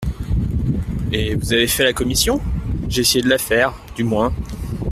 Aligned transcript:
Et 1.11 1.35
vous 1.35 1.53
avez 1.53 1.67
fait 1.67 1.83
la 1.83 1.93
commission?… 1.93 2.41
J'ai 2.89 3.01
essayé 3.01 3.23
de 3.23 3.29
la 3.29 3.37
faire, 3.37 3.73
du 3.95 4.03
moins. 4.03 4.33